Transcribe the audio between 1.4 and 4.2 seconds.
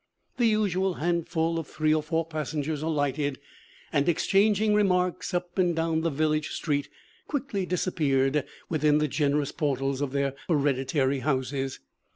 of three or four passengers alighted, and